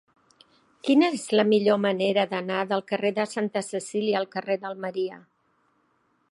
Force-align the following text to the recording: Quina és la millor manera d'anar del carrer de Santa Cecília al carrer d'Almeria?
Quina 0.87 1.09
és 1.17 1.25
la 1.39 1.45
millor 1.49 1.77
manera 1.83 2.25
d'anar 2.33 2.63
del 2.71 2.83
carrer 2.93 3.13
de 3.21 3.27
Santa 3.37 3.65
Cecília 3.69 4.19
al 4.25 4.29
carrer 4.37 4.59
d'Almeria? 4.65 5.25